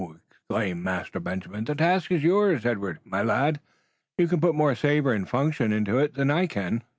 [0.31, 1.63] exclaimed Master Benjamin.
[1.63, 3.59] "The task is yours, Edward, my lad.
[4.17, 6.81] You can put more savor and unction into it than I can."